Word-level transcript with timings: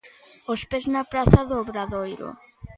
Os 0.53 0.61
pés, 0.69 0.85
na 0.93 1.03
praza 1.11 1.41
do 1.49 1.55
Obradoiro. 1.63 2.29